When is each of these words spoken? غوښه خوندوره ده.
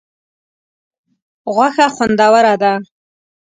غوښه 1.55 1.87
خوندوره 1.95 2.53
ده. 2.61 2.73